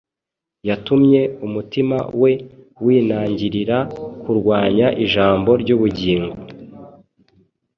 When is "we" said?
2.21-2.31